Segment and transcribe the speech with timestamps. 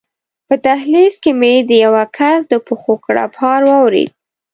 [0.47, 4.11] په دهلېز کې مې د یوه کس د پښو کړپهار واورېد.